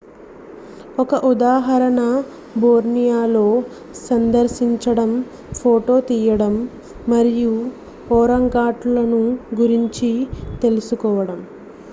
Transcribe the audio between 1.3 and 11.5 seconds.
ఉదాహరణ బోర్నియోలో సందర్శించడం ఫోటో తీయడం మరియు ఒరాంగుటాన్లను గురించి తెలుసుకోవడం